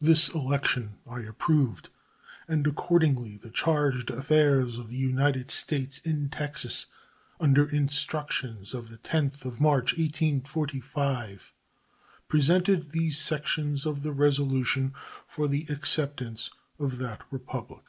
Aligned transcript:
This 0.00 0.28
election 0.28 0.94
I 1.10 1.22
approved, 1.22 1.88
and 2.46 2.64
accordingly 2.68 3.36
the 3.36 3.50
charge 3.50 4.06
d'affaires 4.06 4.78
of 4.78 4.90
the 4.90 4.96
United 4.96 5.50
States 5.50 5.98
in 5.98 6.28
Texas, 6.28 6.86
under 7.40 7.68
instructions 7.68 8.74
of 8.74 8.90
the 8.90 8.98
10th 8.98 9.44
of 9.44 9.60
March, 9.60 9.98
1845, 9.98 11.52
presented 12.28 12.90
these 12.92 13.18
sections 13.18 13.84
of 13.86 14.04
the 14.04 14.12
resolution 14.12 14.94
for 15.26 15.48
the 15.48 15.66
acceptance 15.68 16.48
of 16.78 16.98
that 16.98 17.22
Republic. 17.32 17.86